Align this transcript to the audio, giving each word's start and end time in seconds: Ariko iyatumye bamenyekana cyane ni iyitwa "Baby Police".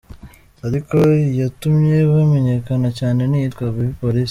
Ariko 0.67 0.95
iyatumye 1.31 1.97
bamenyekana 2.13 2.87
cyane 2.99 3.21
ni 3.27 3.35
iyitwa 3.39 3.63
"Baby 3.75 3.95
Police". 3.99 4.19